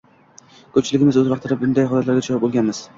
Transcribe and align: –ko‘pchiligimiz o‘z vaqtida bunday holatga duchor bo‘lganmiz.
–ko‘pchiligimiz 0.77 1.21
o‘z 1.23 1.31
vaqtida 1.37 1.59
bunday 1.63 1.89
holatga 1.95 2.21
duchor 2.21 2.47
bo‘lganmiz. 2.47 2.87